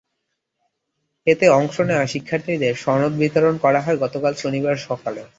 এতে 1.27 1.45
অংশ 1.51 1.75
নেওয়া 1.81 2.05
শিক্ষার্থীদের 2.05 2.73
সনদ 2.75 3.13
বিতরণ 3.19 3.55
করা 3.57 3.79
হয় 3.81 3.97
গতকাল 3.97 4.33
শনিবার 4.33 4.75
সকালে। 4.87 5.21